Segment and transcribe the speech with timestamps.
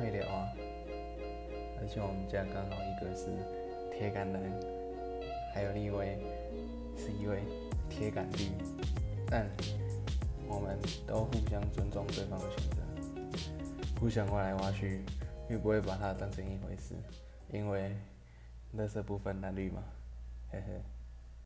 [0.00, 0.48] 会聊啊。
[1.78, 3.26] 而且我们家刚好一个是
[3.96, 4.40] 铁杆男，
[5.54, 6.18] 还有另一位
[6.96, 7.42] 是一位
[7.88, 8.50] 铁杆弟，
[9.26, 9.46] 但
[10.48, 12.76] 我们都互相尊重对方的选择，
[14.00, 15.02] 互相挖来挖去，
[15.48, 16.94] 又不会把它当成一回事，
[17.52, 17.94] 因为
[18.72, 19.82] 乐色不分男女嘛。